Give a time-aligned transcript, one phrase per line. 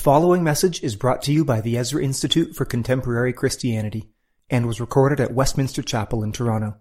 [0.00, 4.08] following message is brought to you by the Ezra Institute for Contemporary Christianity
[4.48, 6.78] and was recorded at Westminster Chapel in Toronto.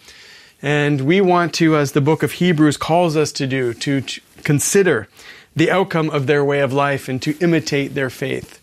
[0.63, 4.03] And we want to, as the book of Hebrews calls us to do, to,
[4.45, 5.09] consider
[5.55, 8.58] the outcome of their way of life and to imitate their faith.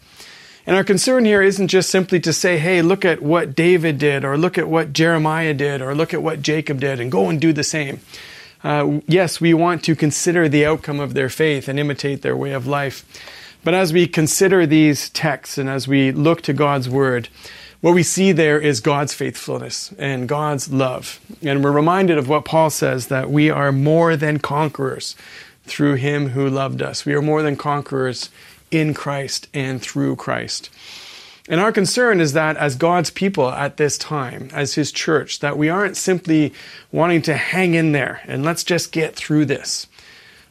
[0.67, 4.25] And our concern here isn't just simply to say, hey, look at what David did,
[4.25, 7.39] or look at what Jeremiah did, or look at what Jacob did, and go and
[7.39, 7.99] do the same.
[8.63, 12.52] Uh, yes, we want to consider the outcome of their faith and imitate their way
[12.52, 13.05] of life.
[13.63, 17.29] But as we consider these texts and as we look to God's word,
[17.81, 21.19] what we see there is God's faithfulness and God's love.
[21.44, 25.16] And we're reminded of what Paul says that we are more than conquerors
[25.66, 27.06] through him who loved us.
[27.06, 28.31] We are more than conquerors
[28.72, 30.70] in Christ and through Christ.
[31.48, 35.58] And our concern is that as God's people at this time, as His church, that
[35.58, 36.53] we aren't simply
[36.92, 39.88] wanting to hang in there and let's just get through this.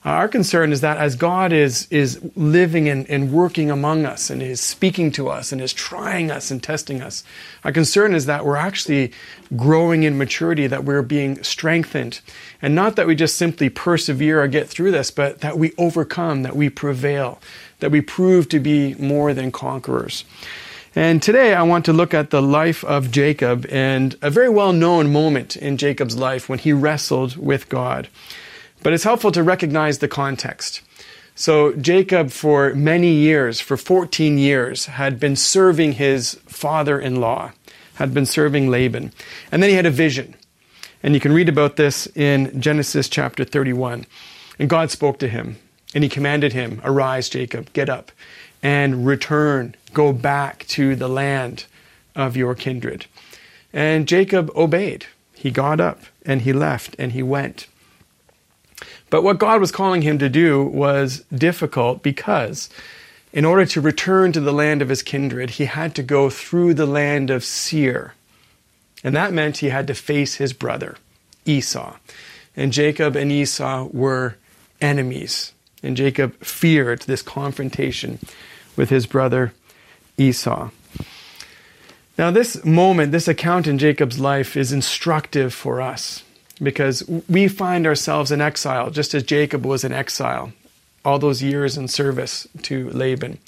[0.04, 4.42] Our concern is that as God is, is living and, and working among us and
[4.42, 7.24] is speaking to us and is trying us and testing us,
[7.64, 9.12] our concern is that we're actually
[9.56, 12.20] growing in maturity, that we're being strengthened.
[12.60, 16.42] And not that we just simply persevere or get through this, but that we overcome,
[16.42, 17.40] that we prevail,
[17.80, 20.24] that we prove to be more than conquerors.
[20.96, 24.72] And today I want to look at the life of Jacob and a very well
[24.72, 28.08] known moment in Jacob's life when he wrestled with God.
[28.82, 30.82] But it's helpful to recognize the context.
[31.34, 37.50] So, Jacob, for many years, for 14 years, had been serving his father in law,
[37.94, 39.12] had been serving Laban.
[39.50, 40.36] And then he had a vision.
[41.02, 44.06] And you can read about this in Genesis chapter 31.
[44.60, 45.56] And God spoke to him.
[45.94, 48.12] And he commanded him, Arise, Jacob, get up,
[48.62, 51.66] and return, go back to the land
[52.14, 53.06] of your kindred.
[53.72, 55.06] And Jacob obeyed.
[55.34, 57.66] He got up and he left and he went.
[59.10, 62.68] But what God was calling him to do was difficult because
[63.32, 66.74] in order to return to the land of his kindred, he had to go through
[66.74, 68.14] the land of Seir.
[69.02, 70.96] And that meant he had to face his brother,
[71.44, 71.96] Esau.
[72.56, 74.36] And Jacob and Esau were
[74.80, 75.52] enemies.
[75.84, 78.18] And Jacob feared this confrontation
[78.74, 79.52] with his brother
[80.16, 80.70] Esau.
[82.16, 86.22] Now, this moment, this account in Jacob's life is instructive for us
[86.62, 90.52] because we find ourselves in exile, just as Jacob was in exile
[91.04, 93.38] all those years in service to Laban.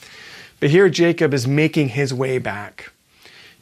[0.61, 2.93] But here Jacob is making his way back.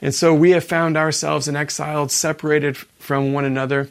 [0.01, 3.89] And so we have found ourselves in exile, separated from one another.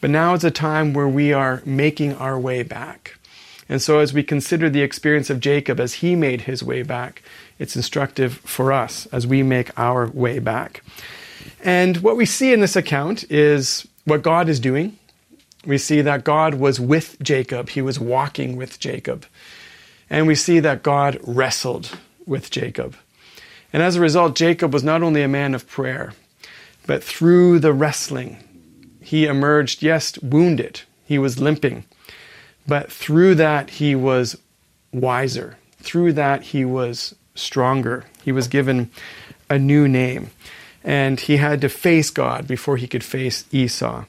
[0.00, 3.18] But now is a time where we are making our way back.
[3.68, 7.22] And so, as we consider the experience of Jacob as he made his way back,
[7.58, 10.82] it's instructive for us as we make our way back.
[11.64, 14.96] And what we see in this account is what God is doing.
[15.64, 19.26] We see that God was with Jacob, he was walking with Jacob.
[20.08, 22.96] And we see that God wrestled with Jacob.
[23.72, 26.12] And as a result, Jacob was not only a man of prayer,
[26.86, 28.38] but through the wrestling,
[29.02, 30.82] he emerged, yes, wounded.
[31.04, 31.84] He was limping.
[32.66, 34.38] But through that, he was
[34.92, 35.56] wiser.
[35.78, 38.04] Through that, he was stronger.
[38.24, 38.90] He was given
[39.48, 40.30] a new name.
[40.82, 44.04] And he had to face God before he could face Esau.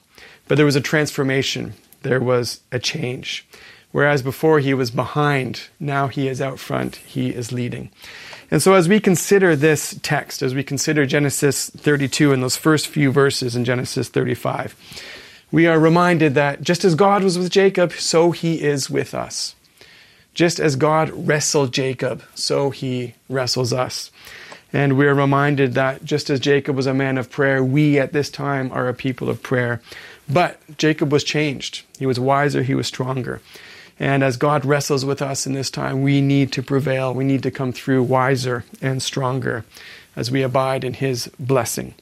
[0.48, 1.74] But there was a transformation,
[2.04, 3.46] there was a change,
[3.92, 7.90] Whereas before he was behind, now he is out front, he is leading.
[8.52, 12.88] And so, as we consider this text, as we consider Genesis 32 and those first
[12.88, 14.76] few verses in Genesis 35,
[15.52, 19.56] we are reminded that just as God was with Jacob, so he is with us.
[20.34, 24.12] Just as God wrestled Jacob, so he wrestles us.
[24.74, 28.14] And we are reminded that just as Jacob was a man of prayer, we at
[28.14, 29.82] this time are a people of prayer.
[30.30, 31.84] But Jacob was changed.
[31.98, 33.42] He was wiser, he was stronger.
[34.00, 37.14] And as God wrestles with us in this time, we need to prevail.
[37.14, 39.66] We need to come through wiser and stronger
[40.16, 41.96] as we abide in his blessing.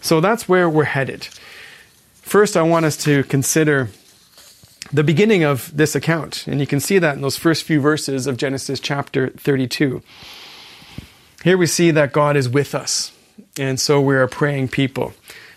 [0.00, 1.28] So that's where we're headed.
[2.24, 3.90] First, I want us to consider
[4.92, 6.46] the beginning of this account.
[6.48, 10.02] And you can see that in those first few verses of Genesis chapter 32.
[11.44, 13.12] Here we see that God is with us.
[13.58, 15.12] And so we're a praying people.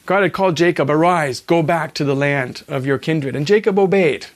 [0.06, 3.36] God had called Jacob, Arise, go back to the land of your kindred.
[3.36, 4.28] And Jacob obeyed.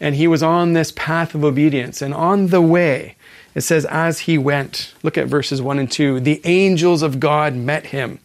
[0.00, 2.02] And he was on this path of obedience.
[2.02, 3.16] And on the way,
[3.54, 7.54] it says, as he went, look at verses 1 and 2, the angels of God
[7.54, 8.18] met him.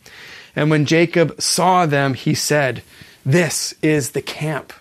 [0.55, 2.81] And when Jacob saw them, he said,
[3.25, 4.71] This is the camp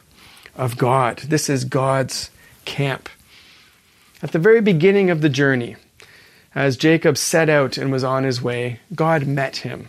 [0.55, 1.19] of God.
[1.19, 2.31] This is God's
[2.67, 3.09] camp.
[4.23, 5.77] At the very beginning of the journey,
[6.55, 9.89] as Jacob set out and was on his way, God met him.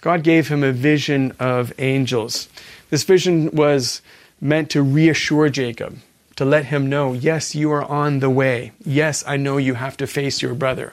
[0.00, 2.48] God gave him a vision of angels.
[2.88, 4.00] This vision was
[4.40, 5.98] meant to reassure Jacob
[6.36, 8.72] to let him know, yes, you are on the way.
[8.84, 10.92] Yes, I know you have to face your brother,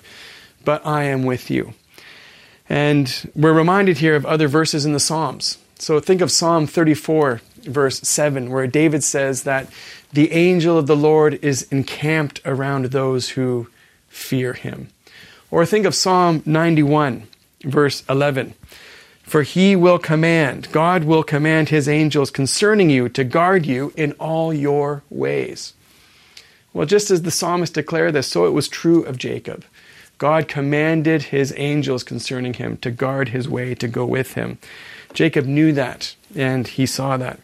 [0.65, 1.73] but I am with you.
[2.69, 5.57] And we're reminded here of other verses in the Psalms.
[5.83, 9.67] So think of Psalm 34, verse 7, where David says that
[10.13, 13.67] the angel of the Lord is encamped around those who
[14.07, 14.87] fear him.
[15.51, 17.27] Or think of Psalm 91,
[17.65, 18.53] verse 11.
[19.23, 24.13] For he will command, God will command his angels concerning you to guard you in
[24.13, 25.73] all your ways.
[26.71, 29.65] Well, just as the psalmist declared this, so it was true of Jacob.
[30.17, 34.59] God commanded his angels concerning him to guard his way, to go with him.
[35.13, 37.39] Jacob knew that, and he saw that.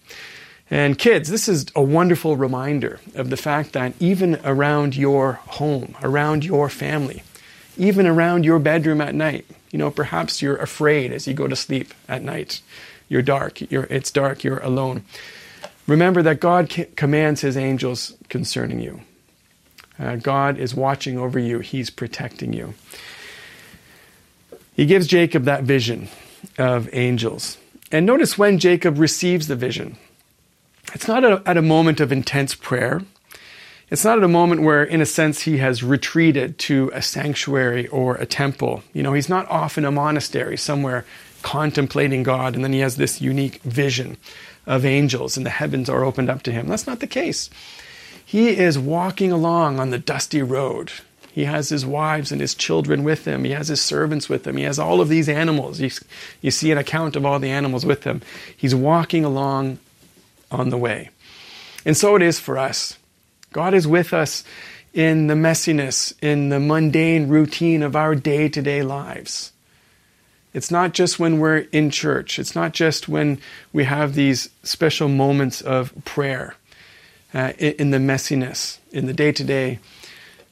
[0.72, 5.96] And kids, this is a wonderful reminder of the fact that even around your home,
[6.04, 7.24] around your family,
[7.78, 11.56] even around your bedroom at night, you know, perhaps you're afraid as you go to
[11.56, 12.62] sleep at night.
[13.08, 13.62] You're dark.
[13.72, 14.44] You're, it's dark.
[14.44, 15.04] You're alone.
[15.88, 19.02] Remember that God commands his angels concerning you.
[19.98, 22.74] Uh, God is watching over you, he's protecting you.
[24.76, 26.08] He gives Jacob that vision
[26.58, 27.58] of angels.
[27.92, 29.98] And notice when Jacob receives the vision,
[30.94, 33.02] it's not a, at a moment of intense prayer.
[33.90, 37.88] It's not at a moment where, in a sense, he has retreated to a sanctuary
[37.88, 38.84] or a temple.
[38.94, 41.06] You know, he's not off in a monastery somewhere
[41.42, 44.18] contemplating God, and then he has this unique vision
[44.70, 46.68] of angels and the heavens are opened up to him.
[46.68, 47.50] That's not the case.
[48.24, 50.92] He is walking along on the dusty road.
[51.32, 53.44] He has his wives and his children with him.
[53.44, 54.58] He has his servants with him.
[54.58, 55.80] He has all of these animals.
[55.80, 55.92] You,
[56.42, 58.22] you see an account of all the animals with him.
[58.56, 59.80] He's walking along
[60.52, 61.10] on the way.
[61.86, 62.98] And so it is for us.
[63.52, 64.44] God is with us
[64.94, 69.52] in the messiness, in the mundane routine of our day to day lives.
[70.54, 73.40] It's not just when we're in church, it's not just when
[73.72, 76.56] we have these special moments of prayer
[77.34, 79.80] uh, in the messiness, in the day to day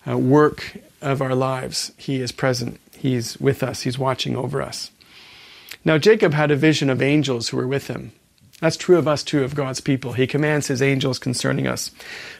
[0.08, 1.92] Uh, work of our lives.
[1.98, 4.92] He is present, He's with us, He's watching over us.
[5.88, 8.12] Now, Jacob had a vision of angels who were with him.
[8.60, 10.14] That's true of us too, of God's people.
[10.14, 11.92] He commands his angels concerning us.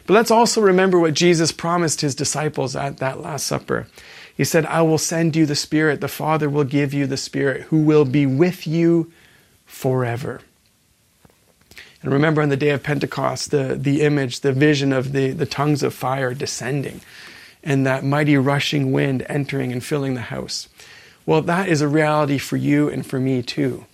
[0.06, 3.86] But let's also remember what Jesus promised his disciples at that Last Supper.
[4.36, 6.00] He said, I will send you the Spirit.
[6.00, 9.12] The Father will give you the Spirit who will be with you
[9.64, 10.40] forever.
[12.02, 15.46] And remember on the day of Pentecost, the, the image, the vision of the, the
[15.46, 17.00] tongues of fire descending
[17.62, 20.68] and that mighty rushing wind entering and filling the house.
[21.26, 23.84] Well, that is a reality for you and for me too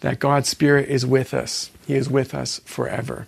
[0.00, 1.70] that God's Spirit is with us.
[1.86, 3.26] He is with us forever.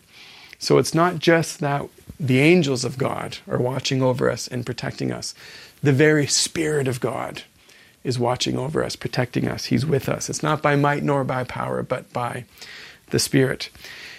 [0.58, 1.88] So it's not just that
[2.20, 5.34] the angels of God are watching over us and protecting us,
[5.82, 7.42] the very Spirit of God
[8.04, 9.66] is watching over us, protecting us.
[9.66, 10.28] He's with us.
[10.28, 12.44] It's not by might nor by power, but by
[13.10, 13.70] the Spirit.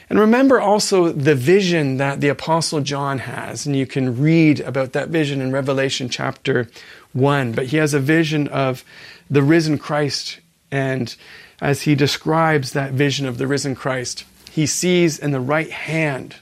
[0.09, 4.93] And remember also the vision that the Apostle John has, and you can read about
[4.93, 6.67] that vision in Revelation chapter
[7.13, 7.51] 1.
[7.51, 8.83] But he has a vision of
[9.29, 10.39] the risen Christ
[10.71, 11.15] and
[11.61, 16.37] as he describes that vision of the risen Christ, he sees in the right hand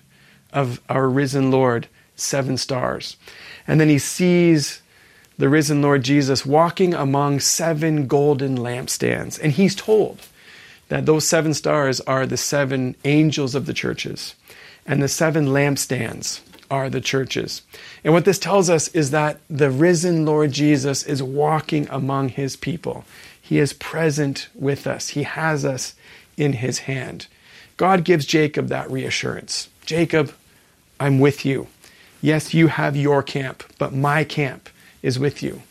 [0.54, 3.18] of our risen Lord seven stars.
[3.68, 4.82] And then he sees
[5.38, 9.40] the risen Lord Jesus walking among seven golden lampstands.
[9.42, 10.22] And he's told
[10.90, 14.36] that those seven stars are the seven angels of the churches,
[14.86, 17.62] and the seven lampstands are the churches.
[18.04, 22.56] And what this tells us is that the risen Lord Jesus is walking among his
[22.56, 23.06] people.
[23.42, 25.96] He is present with us, he has us
[26.36, 27.28] in his hand.
[27.78, 30.34] God gives Jacob that reassurance Jacob,
[31.00, 31.68] I'm with you.
[32.22, 34.70] Yes, you have your camp, but my camp
[35.02, 35.62] is with you.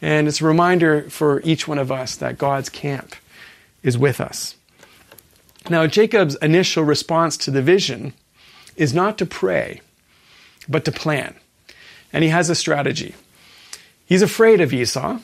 [0.00, 3.16] And it's a reminder for each one of us that God's camp
[3.82, 4.56] is with us.
[5.68, 8.14] Now, Jacob's initial response to the vision
[8.76, 9.80] is not to pray,
[10.68, 11.34] but to plan.
[12.12, 13.14] And he has a strategy.
[14.06, 15.18] He's afraid of Esau.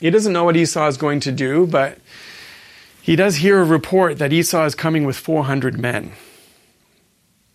[0.00, 1.98] He doesn't know what Esau is going to do, but
[3.02, 6.12] he does hear a report that Esau is coming with 400 men.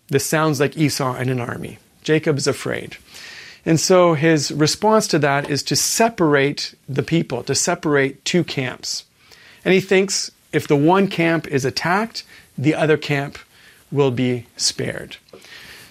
[0.08, 1.78] This sounds like Esau and an army.
[2.02, 2.96] Jacob is afraid.
[3.64, 9.04] And so his response to that is to separate the people, to separate two camps.
[9.64, 12.24] And he thinks if the one camp is attacked,
[12.56, 13.38] the other camp
[13.92, 15.18] will be spared.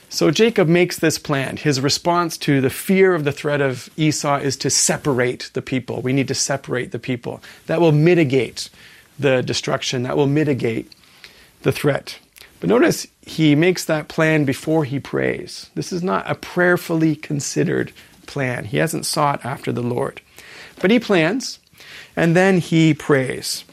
[0.10, 1.58] So Jacob makes this plan.
[1.58, 6.02] His response to the fear of the threat of Esau is to separate the people.
[6.02, 7.44] We need to separate the people.
[7.68, 8.70] That will mitigate
[9.20, 10.92] the destruction, that will mitigate
[11.62, 12.18] the threat.
[12.60, 15.70] But notice he makes that plan before he prays.
[15.76, 17.92] This is not a prayerfully considered
[18.26, 18.66] plan.
[18.66, 20.22] He hasn't sought after the Lord.
[20.82, 21.60] But he plans
[22.16, 23.64] and then he prays.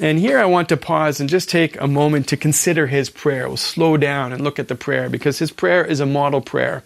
[0.00, 3.48] And here I want to pause and just take a moment to consider his prayer.
[3.48, 6.84] We'll slow down and look at the prayer because his prayer is a model prayer.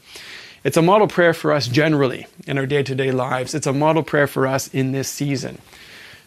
[0.63, 3.55] It's a model prayer for us generally in our day to day lives.
[3.55, 5.59] It's a model prayer for us in this season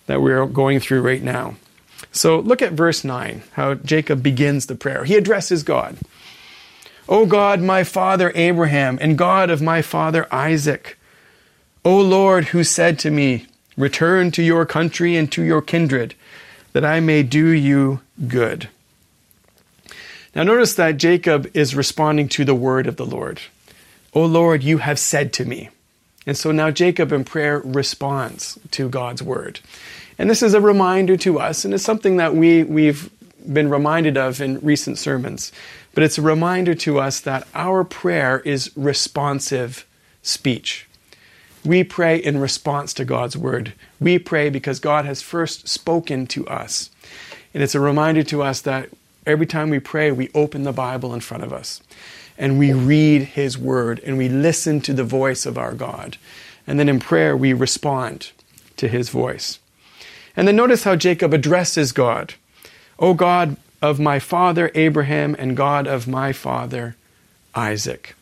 [0.07, 1.55] that we're going through right now.
[2.11, 5.05] So look at verse 9, how Jacob begins the prayer.
[5.05, 5.97] He addresses God.
[7.07, 10.97] O God, my father Abraham, and God of my father Isaac.
[11.85, 13.47] O Lord, who said to me,
[13.77, 16.13] Return to your country and to your kindred
[16.73, 18.69] that I may do you good.
[20.35, 23.39] Now, notice that Jacob is responding to the word of the Lord.
[24.13, 25.69] O Lord, you have said to me.
[26.25, 29.59] And so now Jacob in prayer responds to God's word.
[30.17, 33.09] And this is a reminder to us, and it's something that we, we've
[33.51, 35.51] been reminded of in recent sermons.
[35.93, 39.85] But it's a reminder to us that our prayer is responsive
[40.21, 40.87] speech.
[41.65, 43.73] We pray in response to God's word.
[44.03, 46.89] We pray because God has first spoken to us.
[47.53, 48.89] And it's a reminder to us that
[49.25, 51.81] every time we pray, we open the Bible in front of us
[52.37, 56.17] and we read His word and we listen to the voice of our God.
[56.65, 58.31] And then in prayer, we respond
[58.77, 59.59] to His voice.
[60.35, 62.33] And then notice how Jacob addresses God.
[62.99, 66.95] O God of my father Abraham and God of my father
[67.53, 68.15] Isaac.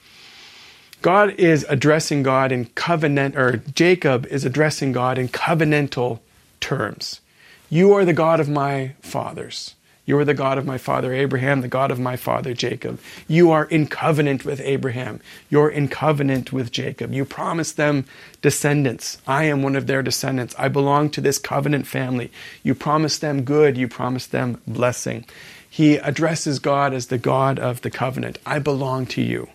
[1.02, 6.20] God is addressing God in covenant, or Jacob is addressing God in covenantal
[6.60, 7.22] terms.
[7.70, 9.76] You are the God of my fathers.
[10.06, 13.00] You are the God of my father Abraham, the God of my father Jacob.
[13.28, 15.22] You are in covenant with Abraham.
[15.50, 17.14] You're in covenant with Jacob.
[17.14, 18.06] You promised them
[18.42, 19.20] descendants.
[19.26, 20.54] I am one of their descendants.
[20.58, 22.32] I belong to this covenant family.
[22.62, 23.78] You promised them good.
[23.78, 25.26] You promised them blessing.
[25.70, 28.38] He addresses God as the God of the covenant.
[28.46, 29.50] I belong to you.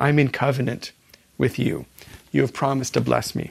[0.00, 0.92] I'm in covenant
[1.38, 1.84] with you.
[2.32, 3.50] You have promised to bless me.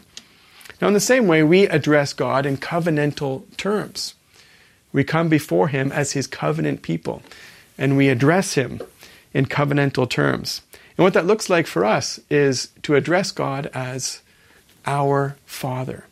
[0.81, 4.15] Now, in the same way, we address God in covenantal terms.
[4.91, 7.21] We come before Him as His covenant people,
[7.77, 8.81] and we address Him
[9.33, 10.61] in covenantal terms.
[10.97, 14.21] And what that looks like for us is to address God as
[14.85, 16.05] our Father.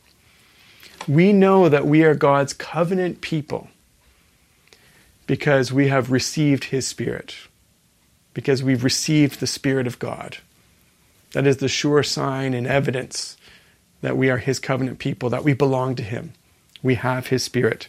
[1.08, 3.70] We know that we are God's covenant people
[5.26, 7.36] because we have received His Spirit
[8.38, 10.38] because we've received the Spirit of God.
[11.32, 13.36] That is the sure sign and evidence
[14.02, 16.34] that we are His covenant people, that we belong to Him.
[16.84, 17.88] We have His Spirit.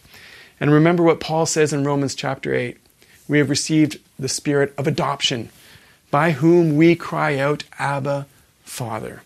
[0.59, 2.77] And remember what Paul says in Romans chapter 8
[3.27, 5.49] we have received the Spirit of adoption,
[6.09, 8.25] by whom we cry out, Abba,
[8.63, 9.21] Father.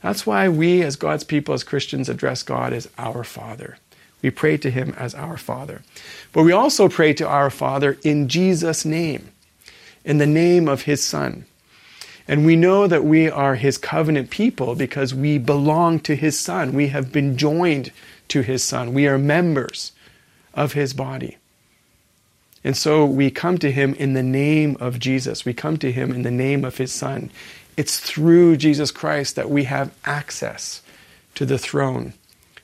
[0.00, 3.78] That's why we, as God's people, as Christians, address God as our Father.
[4.22, 5.82] We pray to Him as our Father.
[6.32, 9.32] But we also pray to our Father in Jesus' name
[10.08, 11.44] in the name of his Son.
[12.26, 16.72] And we know that we are his covenant people because we belong to his Son.
[16.72, 17.92] We have been joined
[18.28, 18.94] to his Son.
[18.94, 19.92] We are members
[20.54, 21.36] of his body.
[22.64, 25.44] And so we come to him in the name of Jesus.
[25.44, 27.30] We come to him in the name of his Son.
[27.76, 30.80] It's through Jesus Christ that we have access
[31.34, 32.14] to the throne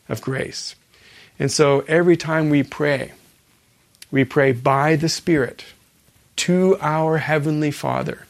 [0.08, 0.76] of grace.
[1.38, 3.12] And so every time we pray,
[4.10, 5.64] we pray by the Spirit
[6.36, 8.26] to our Heavenly Father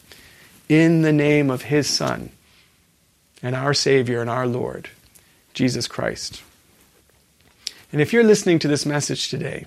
[0.68, 2.30] in the name of His Son
[3.42, 4.90] and our Savior and our Lord,
[5.52, 6.42] Jesus Christ.
[7.92, 9.66] And if you're listening to this message today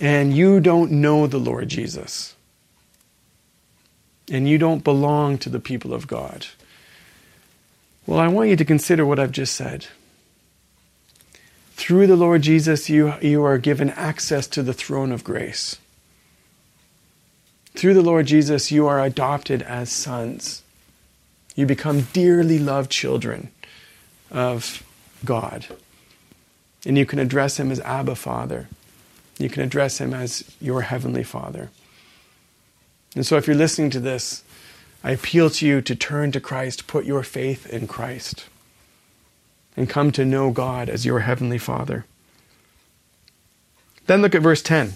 [0.00, 2.34] and you don't know the Lord Jesus,
[4.30, 6.46] and you don't belong to the people of God.
[8.06, 9.86] Well, I want you to consider what I've just said.
[11.72, 15.78] Through the Lord Jesus, you, you are given access to the throne of grace.
[17.74, 20.62] Through the Lord Jesus, you are adopted as sons.
[21.54, 23.50] You become dearly loved children
[24.30, 24.82] of
[25.24, 25.66] God.
[26.84, 28.68] And you can address him as Abba Father.
[29.38, 31.70] You can address him as your Heavenly Father.
[33.14, 34.42] And so, if you're listening to this,
[35.04, 38.46] I appeal to you to turn to Christ, put your faith in Christ,
[39.76, 42.04] and come to know God as your Heavenly Father.
[44.06, 44.94] Then look at verse 10.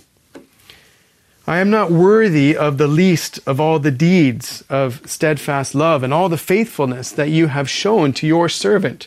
[1.48, 6.12] I am not worthy of the least of all the deeds of steadfast love and
[6.12, 9.06] all the faithfulness that you have shown to your servant.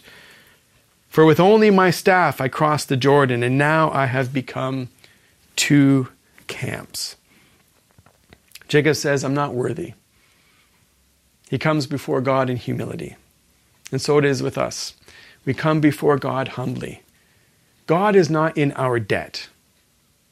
[1.10, 4.88] For with only my staff I crossed the Jordan, and now I have become
[5.58, 6.08] two
[6.48, 7.18] camps.
[8.70, 9.94] Jacob says, I'm not worthy.
[11.50, 13.18] He comes before God in humility.
[13.92, 14.94] And so it is with us.
[15.44, 17.02] We come before God humbly.
[17.88, 19.50] God is not in our debt.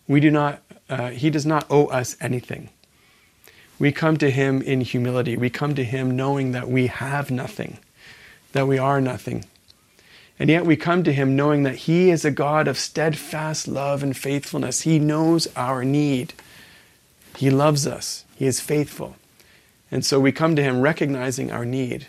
[0.07, 2.69] We do not, uh, he does not owe us anything.
[3.79, 5.37] We come to him in humility.
[5.37, 7.77] We come to him knowing that we have nothing,
[8.53, 9.45] that we are nothing.
[10.39, 14.03] And yet we come to him knowing that he is a God of steadfast love
[14.03, 14.81] and faithfulness.
[14.81, 16.33] He knows our need.
[17.35, 18.25] He loves us.
[18.35, 19.15] He is faithful.
[19.91, 22.07] And so we come to Him recognizing our need,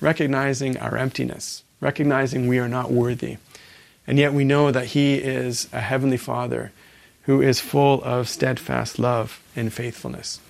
[0.00, 3.38] recognizing our emptiness, recognizing we are not worthy.
[4.06, 6.72] And yet we know that He is a Heavenly Father
[7.26, 10.40] who is full of steadfast love and faithfulness.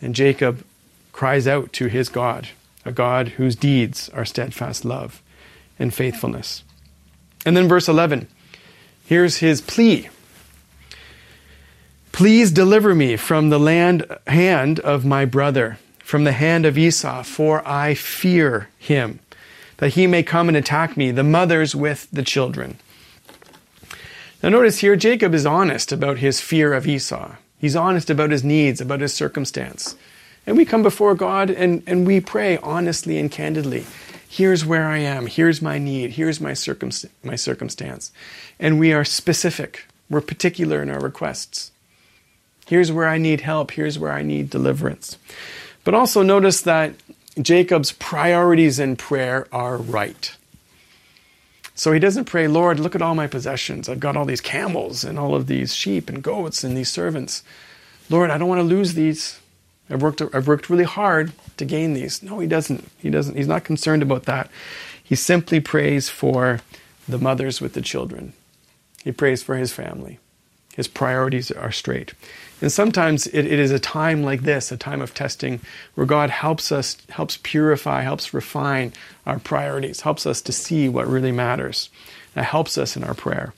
[0.00, 0.64] And Jacob
[1.12, 2.48] cries out to his God,
[2.84, 5.20] a God whose deeds are steadfast love
[5.78, 6.62] and faithfulness.
[7.44, 8.28] And then verse 11,
[9.04, 10.08] here's his plea
[12.12, 17.24] Please deliver me from the land hand of my brother, from the hand of Esau,
[17.24, 19.18] for I fear him,
[19.78, 22.78] that he may come and attack me, the mothers with the children.
[24.44, 27.36] Now, notice here, Jacob is honest about his fear of Esau.
[27.56, 29.96] He's honest about his needs, about his circumstance.
[30.46, 33.86] And we come before God and, and we pray honestly and candidly.
[34.28, 35.28] Here's where I am.
[35.28, 36.10] Here's my need.
[36.10, 38.12] Here's my, circumst- my circumstance.
[38.60, 39.86] And we are specific.
[40.10, 41.72] We're particular in our requests.
[42.66, 43.70] Here's where I need help.
[43.70, 45.16] Here's where I need deliverance.
[45.84, 46.92] But also notice that
[47.40, 50.36] Jacob's priorities in prayer are right.
[51.74, 53.88] So he doesn't pray, Lord, look at all my possessions.
[53.88, 57.42] I've got all these camels and all of these sheep and goats and these servants.
[58.08, 59.40] Lord, I don't want to lose these.
[59.90, 62.22] I've worked, I've worked really hard to gain these.
[62.22, 62.88] No, he doesn't.
[62.98, 63.36] He doesn't.
[63.36, 64.50] He's not concerned about that.
[65.02, 66.60] He simply prays for
[67.08, 68.32] the mothers with the children.
[69.02, 70.18] He prays for his family.
[70.74, 72.14] His priorities are straight.
[72.64, 75.60] And sometimes it, it is a time like this, a time of testing,
[75.96, 78.94] where God helps us, helps purify, helps refine
[79.26, 81.90] our priorities, helps us to see what really matters.
[82.32, 83.52] That helps us in our prayer.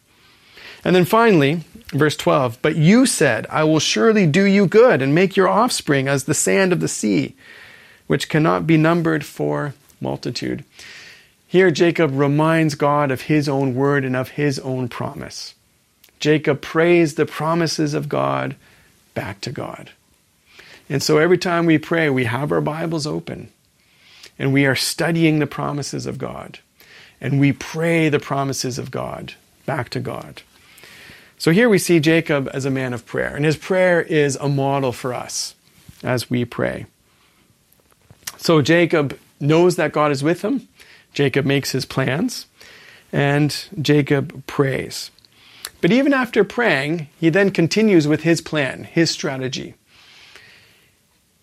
[0.84, 1.60] And then finally,
[1.92, 6.08] verse 12, but you said, I will surely do you good and make your offspring
[6.08, 7.36] as the sand of the sea,
[8.08, 10.64] which cannot be numbered for multitude.
[11.46, 15.54] Here, Jacob reminds God of his own word and of his own promise.
[16.18, 18.56] Jacob prays the promises of God
[19.16, 19.90] back to God.
[20.88, 23.50] And so every time we pray, we have our Bibles open
[24.38, 26.60] and we are studying the promises of God.
[27.20, 30.42] And we pray the promises of God back to God.
[31.38, 34.48] So here we see Jacob as a man of prayer, and his prayer is a
[34.48, 35.54] model for us
[36.02, 36.86] as we pray.
[38.38, 40.68] So Jacob knows that God is with him.
[41.12, 42.46] Jacob makes his plans,
[43.12, 45.10] and Jacob prays.
[45.86, 49.74] But even after praying, he then continues with his plan, his strategy.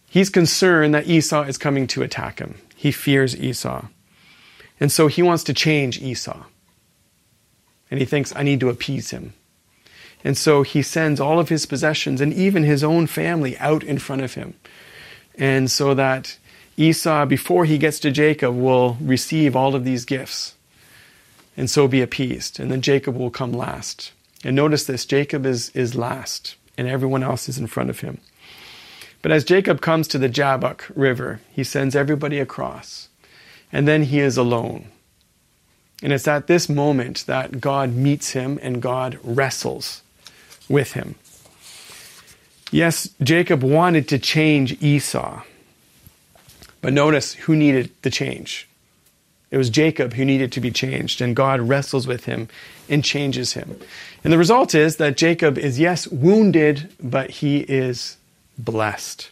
[0.10, 2.56] He's concerned that Esau is coming to attack him.
[2.76, 3.86] He fears Esau.
[4.82, 6.44] And so he wants to change Esau.
[7.90, 9.32] And he thinks, I need to appease him.
[10.26, 13.98] And so he sends all of his possessions and even his own family out in
[13.98, 14.56] front of him.
[15.36, 16.38] And so that
[16.76, 20.56] Esau, before he gets to Jacob, will receive all of these gifts
[21.56, 22.60] and so be appeased.
[22.60, 24.12] And then Jacob will come last.
[24.44, 28.20] And notice this Jacob is, is last, and everyone else is in front of him.
[29.22, 33.08] But as Jacob comes to the Jabbok River, he sends everybody across,
[33.72, 34.90] and then he is alone.
[36.02, 40.02] And it's at this moment that God meets him and God wrestles
[40.68, 41.16] with him.
[42.72, 45.44] Yes, Jacob wanted to change Esau.
[46.82, 48.68] But notice who needed the change.
[49.54, 52.48] It was Jacob who needed to be changed, and God wrestles with him
[52.90, 53.80] and changes him.
[54.24, 58.18] And the result is that Jacob is, yes, wounded, but he is
[58.58, 59.30] blessed.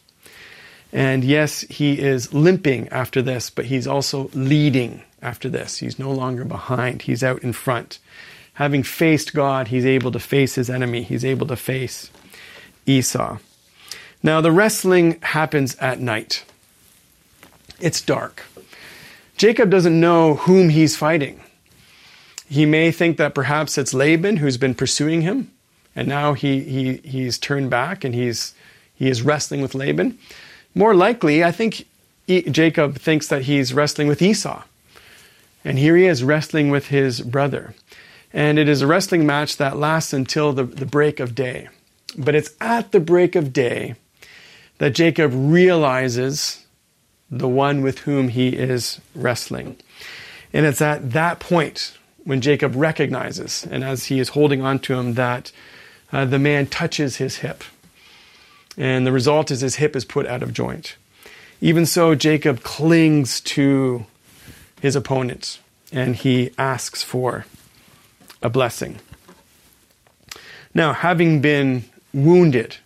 [0.93, 5.79] And yes, he is limping after this, but he's also leading after this.
[5.79, 7.97] He's no longer behind, he's out in front.
[8.53, 12.11] Having faced God, he's able to face his enemy, he's able to face
[12.85, 13.39] Esau.
[14.21, 16.45] Now, the wrestling happens at night.
[17.79, 18.43] It's dark.
[19.37, 21.41] Jacob doesn't know whom he's fighting.
[22.47, 25.51] He may think that perhaps it's Laban who's been pursuing him,
[25.95, 28.53] and now he, he, he's turned back and he's,
[28.93, 30.17] he is wrestling with Laban.
[30.75, 31.85] More likely, I think
[32.27, 34.63] Jacob thinks that he's wrestling with Esau.
[35.63, 37.73] And here he is wrestling with his brother.
[38.33, 41.69] And it is a wrestling match that lasts until the, the break of day.
[42.17, 43.95] But it's at the break of day
[44.77, 46.60] that Jacob realizes
[47.31, 49.77] the one with whom he is wrestling.
[50.53, 54.93] And it's at that point when Jacob recognizes, and as he is holding on to
[54.93, 55.51] him, that
[56.11, 57.63] uh, the man touches his hip.
[58.77, 60.97] And the result is his hip is put out of joint.
[61.61, 64.05] Even so, Jacob clings to
[64.81, 65.59] his opponent
[65.91, 67.45] and he asks for
[68.41, 68.99] a blessing.
[70.73, 72.77] Now, having been wounded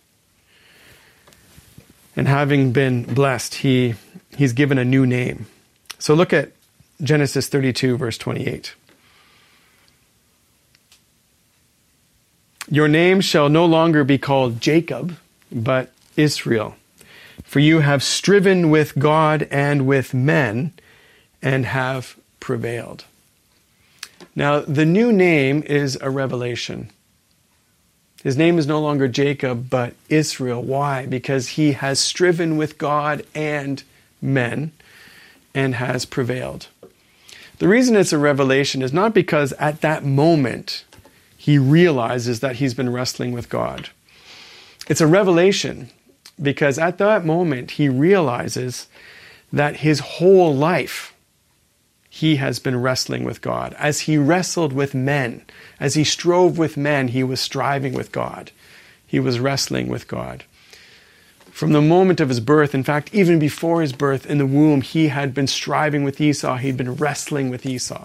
[2.14, 3.94] and having been blessed, he,
[4.36, 5.46] he's given a new name.
[5.98, 6.52] So look at
[7.02, 8.74] Genesis 32, verse 28.
[12.70, 15.16] Your name shall no longer be called Jacob,
[15.52, 16.76] but Israel.
[17.44, 20.72] For you have striven with God and with men
[21.40, 23.04] and have prevailed.
[24.34, 26.90] Now, the new name is a revelation.
[28.22, 30.60] His name is no longer Jacob, but Israel.
[30.60, 31.06] Why?
[31.06, 33.82] Because he has striven with God and
[34.26, 34.72] men
[35.54, 36.68] and has prevailed.
[37.58, 40.84] The reason it's a revelation is not because at that moment
[41.36, 43.88] he realizes that he's been wrestling with God.
[44.88, 45.88] It's a revelation
[46.40, 48.88] because at that moment he realizes
[49.52, 51.14] that his whole life
[52.16, 53.74] he has been wrestling with God.
[53.78, 55.42] As he wrestled with men,
[55.78, 58.50] as he strove with men, he was striving with God.
[59.06, 60.44] He was wrestling with God.
[61.56, 64.82] From the moment of his birth, in fact, even before his birth in the womb,
[64.82, 66.56] he had been striving with Esau.
[66.56, 68.04] He'd been wrestling with Esau.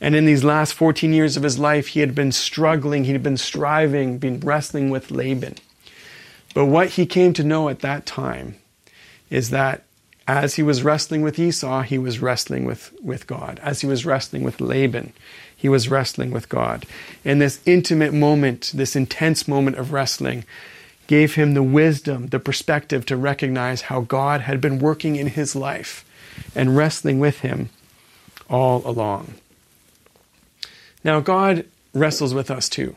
[0.00, 3.38] And in these last 14 years of his life, he had been struggling, he'd been
[3.38, 5.56] striving, been wrestling with Laban.
[6.54, 8.54] But what he came to know at that time
[9.30, 9.82] is that
[10.28, 13.58] as he was wrestling with Esau, he was wrestling with, with God.
[13.64, 15.12] As he was wrestling with Laban,
[15.56, 16.86] he was wrestling with God.
[17.24, 20.44] And this intimate moment, this intense moment of wrestling,
[21.08, 25.56] gave him the wisdom, the perspective to recognize how God had been working in his
[25.56, 26.04] life
[26.54, 27.70] and wrestling with him
[28.48, 29.34] all along.
[31.02, 32.94] Now, God wrestles with us too.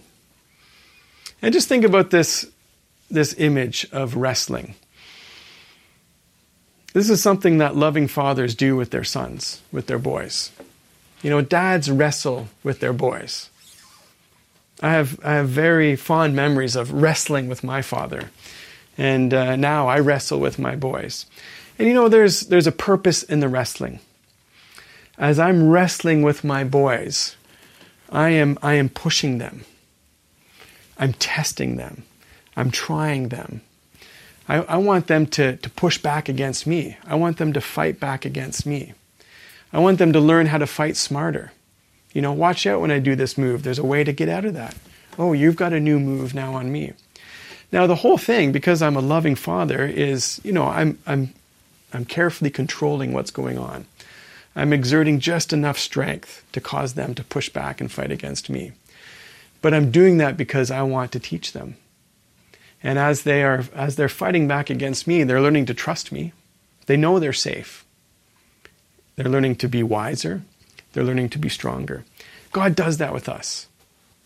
[1.42, 2.46] And just think about this,
[3.10, 4.76] this image of wrestling.
[6.94, 10.52] This is something that loving fathers do with their sons, with their boys.
[11.22, 13.50] You know, dads wrestle with their boys.
[14.82, 18.32] I have, I have very fond memories of wrestling with my father.
[18.98, 21.26] And uh, now I wrestle with my boys.
[21.78, 24.00] And you know, there's, there's a purpose in the wrestling.
[25.18, 27.36] As I'm wrestling with my boys,
[28.10, 29.66] I am, I am pushing them.
[30.98, 32.04] I'm testing them.
[32.56, 33.62] I'm trying them.
[34.48, 36.98] I, I want them to, to push back against me.
[37.06, 38.94] I want them to fight back against me.
[39.72, 41.52] I want them to learn how to fight smarter.
[42.14, 43.64] You know, watch out when I do this move.
[43.64, 44.76] There's a way to get out of that.
[45.18, 46.94] Oh, you've got a new move now on me.
[47.72, 51.34] Now, the whole thing, because I'm a loving father, is, you know, I'm, I'm,
[51.94, 53.86] I'm carefully controlling what's going on.
[54.56, 58.74] I'm exerting just enough strength to cause them to push back and fight against me.
[59.62, 61.78] But I'm doing that because I want to teach them.
[62.84, 66.34] And as they are as they're fighting back against me, they're learning to trust me.
[66.88, 67.86] They know they're safe.
[69.16, 70.42] They're learning to be wiser.
[70.94, 72.04] They're learning to be stronger.
[72.52, 73.68] God does that with us.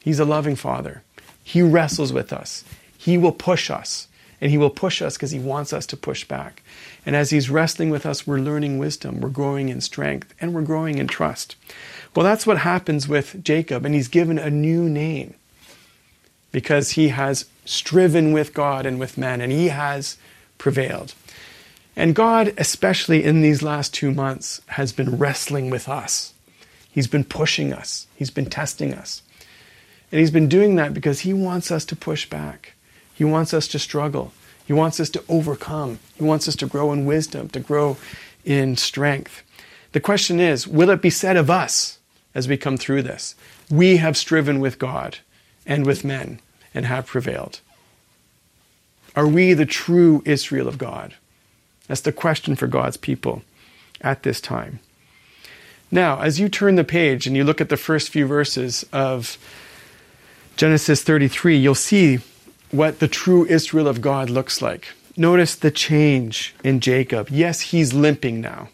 [0.02, 1.04] He's a loving father.
[1.44, 2.64] He wrestles with us.
[2.98, 4.08] He will push us.
[4.42, 6.62] And he will push us because he wants us to push back.
[7.06, 10.62] And as he's wrestling with us, we're learning wisdom, we're growing in strength, and we're
[10.62, 11.56] growing in trust.
[12.16, 15.36] Well, that's what happens with Jacob, and he's given a new name
[16.52, 20.18] because he has striven with God and with men, and he has
[20.58, 21.14] prevailed.
[21.96, 26.34] And God, especially in these last two months, has been wrestling with us.
[26.96, 29.22] He's been pushing us, He's been testing us.
[30.14, 32.72] And He's been doing that because He wants us to push back.
[33.14, 34.32] He wants us to struggle.
[34.66, 36.00] He wants us to overcome.
[36.16, 37.98] He wants us to grow in wisdom, to grow
[38.46, 39.44] in strength.
[39.92, 42.00] The question is will it be said of us
[42.34, 43.36] as we come through this?
[43.70, 45.18] We have striven with God
[45.66, 46.40] and with men
[46.74, 47.60] and have prevailed.
[49.18, 51.16] Are we the true Israel of God?
[51.88, 53.42] That's the question for God's people
[54.00, 54.80] at this time.
[55.92, 59.38] Now, as you turn the page and you look at the first few verses of
[60.58, 62.20] Genesis 33, you'll see
[62.72, 64.90] what the true Israel of God looks like.
[65.16, 67.30] Notice the change in Jacob.
[67.30, 68.70] Yes, he's limping now.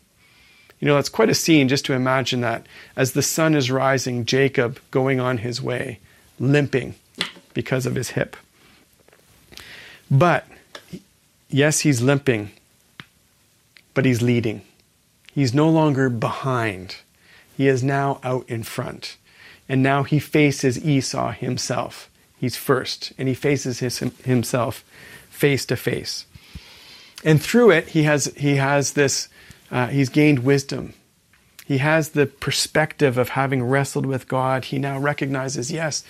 [0.79, 4.25] You know, that's quite a scene just to imagine that as the sun is rising,
[4.25, 5.99] Jacob going on his way,
[6.39, 6.95] limping
[7.53, 8.35] because of his hip.
[10.09, 10.47] But,
[11.49, 12.49] yes, he's limping,
[13.93, 14.61] but he's leading.
[15.33, 16.97] He's no longer behind.
[17.55, 19.17] He is now out in front.
[19.69, 22.09] And now he faces Esau himself.
[22.37, 24.83] He's first, and he faces his, himself
[25.29, 26.25] face to face.
[27.23, 29.29] And through it, he has, he has this,
[29.69, 30.93] uh, he's gained wisdom.
[31.65, 34.65] He has the perspective of having wrestled with God.
[34.65, 36.03] He now recognizes, yes,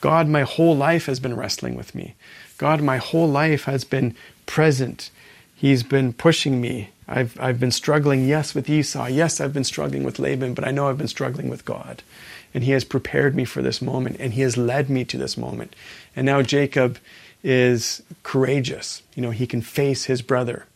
[0.00, 2.14] God, my whole life has been wrestling with me.
[2.58, 4.14] God, my whole life has been
[4.46, 5.10] present.
[5.54, 6.90] He's been pushing me.
[7.08, 9.06] I've, I've been struggling, yes, with Esau.
[9.06, 12.02] Yes, I've been struggling with Laban, but I know I've been struggling with God.
[12.52, 15.36] And He has prepared me for this moment, and He has led me to this
[15.36, 15.74] moment.
[16.14, 16.98] And now Jacob
[17.42, 19.02] is courageous.
[19.14, 20.66] You know, he can face his brother.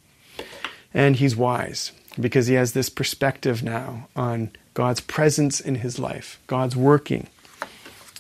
[0.95, 6.39] And he's wise because he has this perspective now on God's presence in his life,
[6.47, 7.29] God's working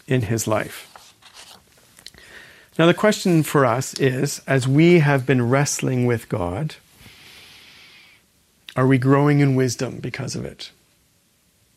[0.07, 0.88] in his life.
[2.79, 6.77] Now, the question for us is as we have been wrestling with God,
[8.76, 10.70] are we growing in wisdom because of it?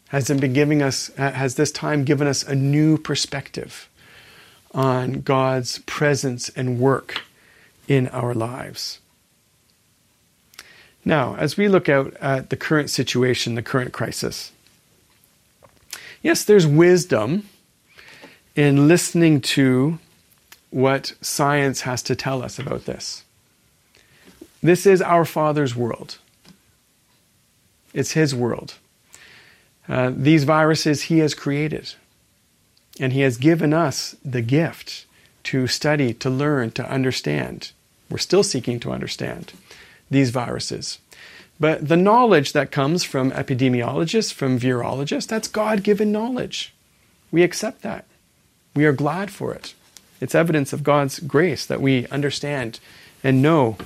[0.10, 3.90] Has it been giving us, has this time given us a new perspective
[4.74, 7.22] on God's presence and work
[7.88, 9.00] in our lives?
[11.04, 14.52] Now, as we look out at the current situation, the current crisis,
[16.22, 17.48] yes, there's wisdom
[18.56, 20.00] in listening to
[20.72, 23.24] what science has to tell us about this.
[24.64, 26.18] This is our Father's world.
[27.96, 28.76] It's His world.
[29.88, 31.94] Uh, these viruses He has created.
[33.00, 35.06] And He has given us the gift
[35.46, 37.72] to study, to learn, to understand.
[38.10, 39.54] We're still seeking to understand
[40.12, 41.00] these viruses.
[41.58, 46.74] But the knowledge that comes from epidemiologists, from virologists, that's God given knowledge.
[47.32, 48.06] We accept that.
[48.76, 49.74] We are glad for it.
[50.20, 52.80] It's evidence of God's grace that we understand
[53.24, 53.78] and know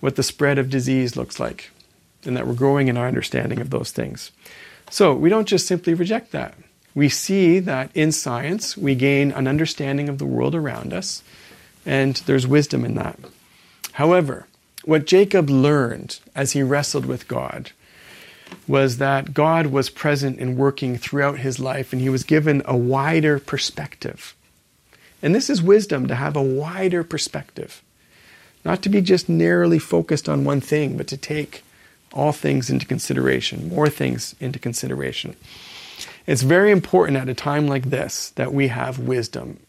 [0.00, 1.70] what the spread of disease looks like
[2.24, 4.30] and that we're growing in our understanding of those things.
[4.90, 6.54] So we don't just simply reject that.
[6.94, 11.22] We see that in science we gain an understanding of the world around us,
[11.86, 13.18] and there's wisdom in that.
[13.92, 14.46] However,
[14.84, 17.72] what Jacob learned as he wrestled with God
[18.66, 22.76] was that God was present and working throughout his life, and he was given a
[22.76, 24.34] wider perspective.
[25.22, 27.82] And this is wisdom to have a wider perspective,
[28.64, 31.62] not to be just narrowly focused on one thing, but to take
[32.12, 35.36] all things into consideration, more things into consideration.
[36.26, 39.60] It's very important at a time like this that we have wisdom.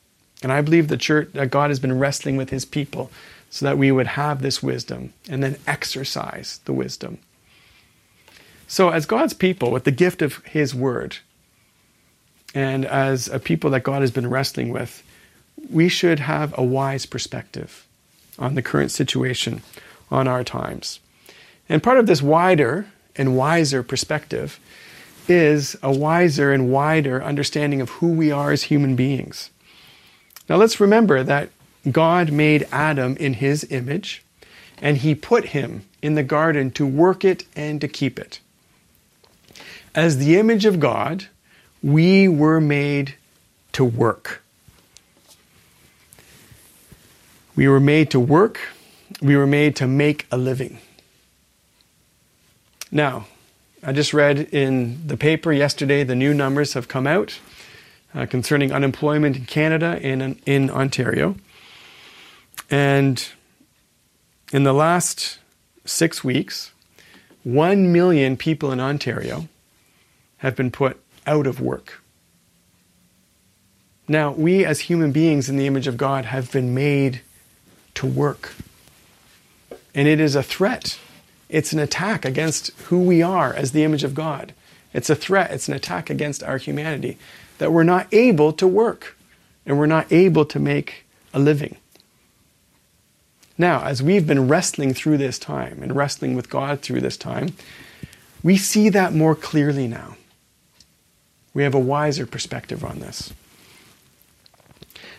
[0.41, 3.11] And I believe the church that God has been wrestling with his people
[3.49, 7.17] so that we would have this wisdom and then exercise the wisdom.
[8.67, 11.17] So, as God's people, with the gift of his word,
[12.53, 15.03] and as a people that God has been wrestling with,
[15.69, 17.87] we should have a wise perspective
[18.37, 19.61] on the current situation,
[20.11, 20.99] on our times.
[21.69, 24.59] And part of this wider and wiser perspective
[25.27, 29.51] is a wiser and wider understanding of who we are as human beings.
[30.49, 31.49] Now let's remember that
[31.91, 34.23] God made Adam in his image,
[34.81, 38.39] and he put him in the garden to work it and to keep it.
[39.93, 41.27] As the image of God,
[41.83, 43.15] we were made
[43.73, 44.41] to work.
[47.55, 48.59] We were made to work,
[49.21, 50.79] we were made to make a living.
[52.91, 53.27] Now,
[53.83, 57.39] I just read in the paper yesterday the new numbers have come out
[58.13, 61.35] uh, concerning unemployment in Canada and in Ontario.
[62.69, 63.25] And
[64.51, 65.39] in the last
[65.85, 66.71] six weeks,
[67.43, 69.47] one million people in Ontario
[70.37, 72.01] have been put out of work.
[74.07, 77.21] Now, we as human beings in the image of God have been made
[77.93, 78.53] to work.
[79.93, 80.97] And it is a threat.
[81.49, 84.53] It's an attack against who we are as the image of God.
[84.93, 87.17] It's a threat, it's an attack against our humanity
[87.57, 89.17] that we're not able to work
[89.65, 91.77] and we're not able to make a living.
[93.57, 97.55] Now, as we've been wrestling through this time and wrestling with God through this time,
[98.41, 100.15] we see that more clearly now.
[101.53, 103.33] We have a wiser perspective on this.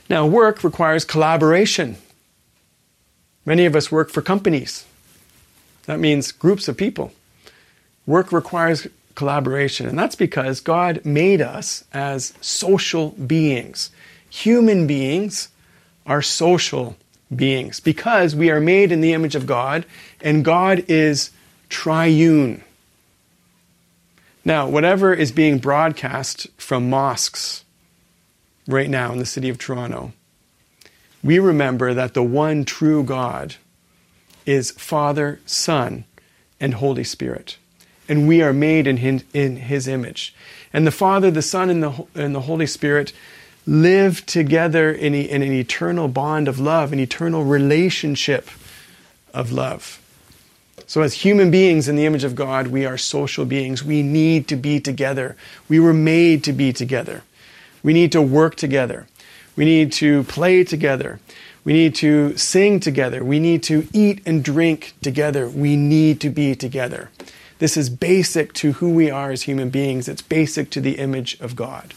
[0.08, 1.98] Now, work requires collaboration
[3.44, 4.84] Many of us work for companies.
[5.90, 7.10] That means groups of people.
[8.06, 13.90] Work requires collaboration, and that's because God made us as social beings.
[14.28, 15.48] Human beings
[16.06, 16.96] are social
[17.34, 19.84] beings because we are made in the image of God,
[20.20, 21.32] and God is
[21.68, 22.62] triune.
[24.44, 27.64] Now, whatever is being broadcast from mosques
[28.68, 30.12] right now in the city of Toronto,
[31.24, 33.56] we remember that the one true God
[34.46, 36.04] is Father, Son,
[36.60, 37.56] and Holy Spirit.
[38.08, 40.34] And we are made in his, in his image.
[40.72, 43.12] And the Father, the Son, and the, and the Holy Spirit
[43.66, 48.48] live together in, a, in an eternal bond of love, an eternal relationship
[49.32, 50.00] of love.
[50.86, 53.84] So, as human beings in the image of God, we are social beings.
[53.84, 55.36] We need to be together.
[55.68, 57.22] We were made to be together.
[57.82, 59.06] We need to work together.
[59.54, 61.20] We need to play together.
[61.64, 63.22] We need to sing together.
[63.22, 65.48] We need to eat and drink together.
[65.48, 67.10] We need to be together.
[67.58, 70.08] This is basic to who we are as human beings.
[70.08, 71.92] It's basic to the image of God.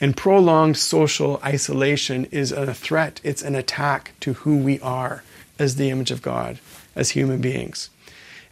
[0.00, 5.22] And prolonged social isolation is a threat, it's an attack to who we are
[5.58, 6.58] as the image of God,
[6.96, 7.90] as human beings.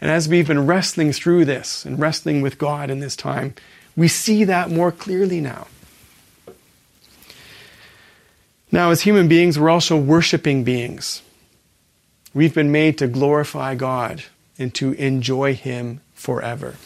[0.01, 3.55] And as we've been wrestling through this and wrestling with God in this time,
[3.97, 5.67] we see that more clearly now.
[8.73, 11.21] Now, as human beings, we're also worshiping beings.
[12.33, 14.25] We've been made to glorify God
[14.59, 16.77] and to enjoy Him forever.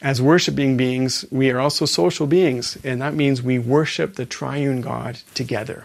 [0.00, 4.82] As worshiping beings, we are also social beings, and that means we worship the triune
[4.82, 5.84] God together.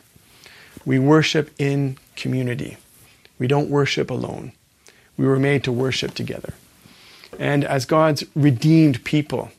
[0.85, 2.77] We worship in community.
[3.39, 4.51] We don't worship alone.
[5.17, 6.53] We were made to worship together.
[7.39, 9.51] And as God's redeemed people,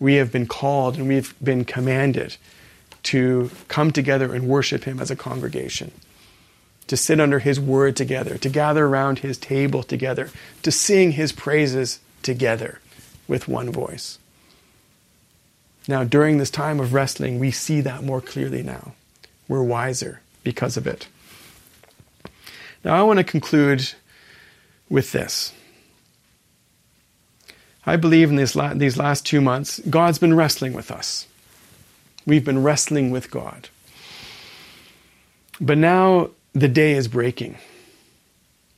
[0.00, 2.38] we have been called and we've been commanded
[3.04, 5.92] to come together and worship Him as a congregation,
[6.86, 10.30] to sit under His word together, to gather around His table together,
[10.62, 12.80] to sing His praises together
[13.26, 14.18] with one voice.
[15.86, 18.92] Now, during this time of wrestling, we see that more clearly now.
[19.48, 21.08] We're wiser because of it.
[22.84, 23.92] Now, I want to conclude
[24.90, 25.52] with this.
[27.86, 31.26] I believe in these, these last two months, God's been wrestling with us.
[32.28, 33.70] We've been wrestling with God.
[35.58, 37.56] But now the day is breaking.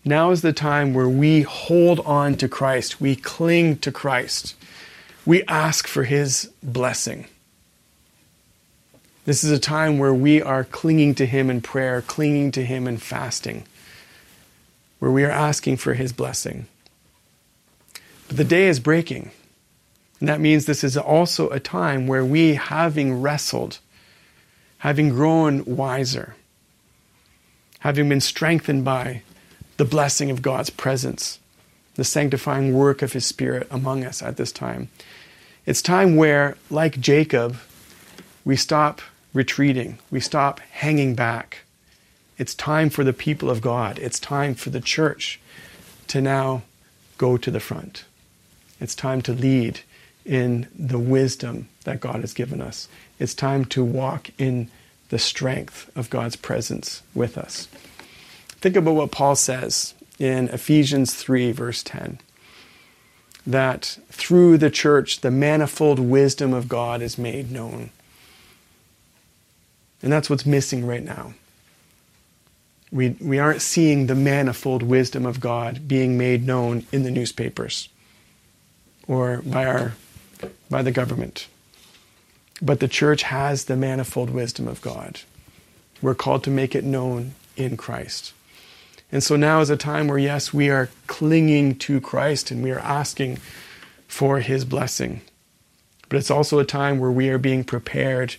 [0.04, 3.00] Now is the time where we hold on to Christ.
[3.00, 4.54] We cling to Christ.
[5.26, 7.26] We ask for His blessing.
[9.24, 12.86] This is a time where we are clinging to Him in prayer, clinging to Him
[12.86, 13.64] in fasting,
[15.00, 16.68] where we are asking for His blessing.
[18.28, 19.32] But the day is breaking.
[20.20, 23.78] And that means this is also a time where we, having wrestled,
[24.78, 26.37] having grown wiser,
[27.80, 29.22] having been strengthened by
[29.78, 31.40] the blessing of God's presence,
[31.94, 34.90] the sanctifying work of His Spirit among us at this time,
[35.64, 37.56] it's time where, like Jacob,
[38.44, 39.00] we stop
[39.33, 41.59] retreating, we stop hanging back.
[42.38, 45.40] It's time for the people of God, it's time for the church
[46.09, 46.62] to now
[47.16, 48.04] go to the front.
[48.80, 49.80] It's time to lead
[50.30, 52.86] in the wisdom that God has given us.
[53.18, 54.70] It's time to walk in
[55.08, 57.66] the strength of God's presence with us.
[58.60, 62.20] Think about what Paul says in Ephesians 3, verse 10
[63.46, 67.90] that through the church, the manifold wisdom of God is made known.
[70.02, 71.34] And that's what's missing right now.
[72.92, 77.88] We, we aren't seeing the manifold wisdom of God being made known in the newspapers
[79.08, 79.94] or by our
[80.70, 81.48] by the government.
[82.62, 85.20] But the church has the manifold wisdom of God.
[86.00, 88.33] We're called to make it known in Christ.
[89.12, 92.70] And so now is a time where, yes, we are clinging to Christ and we
[92.70, 93.38] are asking
[94.06, 95.22] for his blessing.
[96.09, 98.37] But it's also a time where we are being prepared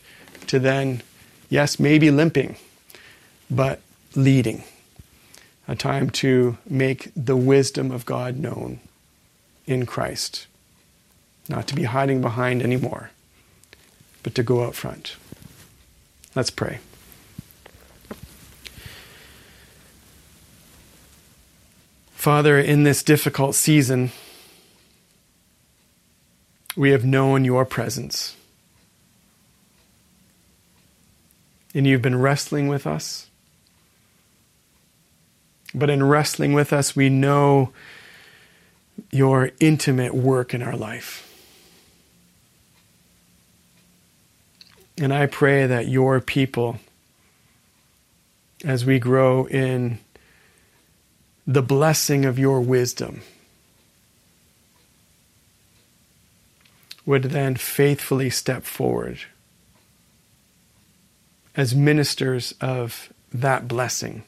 [0.47, 1.01] to then,
[1.49, 2.55] yes, maybe limping,
[3.49, 3.81] but
[4.15, 4.63] leading.
[5.67, 8.79] A time to make the wisdom of God known
[9.65, 10.47] in Christ
[11.49, 13.11] not to be hiding behind anymore,
[14.23, 15.15] but to go out front.
[16.35, 16.79] Let's pray.
[22.13, 24.11] Father, in this difficult season,
[26.75, 28.35] we have known your presence.
[31.73, 33.27] And you've been wrestling with us.
[35.73, 37.73] But in wrestling with us, we know
[39.11, 41.30] your intimate work in our life.
[44.97, 46.79] And I pray that your people,
[48.63, 49.99] as we grow in
[51.47, 53.21] the blessing of your wisdom
[57.05, 59.19] would then faithfully step forward
[61.55, 64.23] as ministers of that blessing,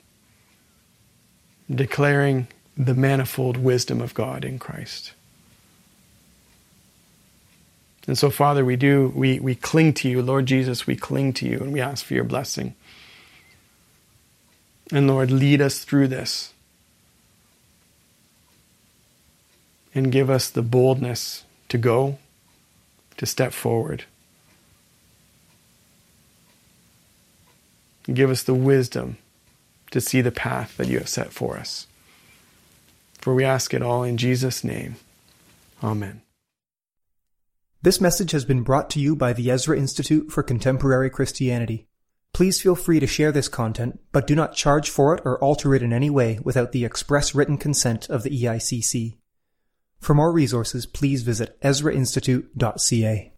[1.70, 5.14] declaring the manifold wisdom of God in Christ.
[8.08, 10.22] And so, Father, we do, we, we cling to you.
[10.22, 12.76] Lord Jesus, we cling to you and we ask for your blessing.
[14.92, 16.54] And Lord, lead us through this.
[19.96, 22.18] And give us the boldness to go,
[23.18, 24.06] to step forward.
[28.12, 29.18] Give us the wisdom
[29.92, 31.88] to see the path that you have set for us.
[33.20, 34.96] For we ask it all in Jesus' name.
[35.82, 36.22] Amen.
[37.84, 41.90] This message has been brought to you by the Ezra Institute for Contemporary Christianity.
[42.32, 45.76] Please feel free to share this content, but do not charge for it or alter
[45.76, 49.18] it in any way without the express written consent of the EICC.
[50.00, 53.33] For more resources, please visit ezrainstitute.ca.